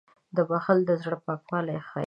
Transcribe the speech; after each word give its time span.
•بښل 0.47 0.79
د 0.89 0.91
زړه 1.01 1.17
پاکوالی 1.25 1.77
ښيي. 1.87 1.99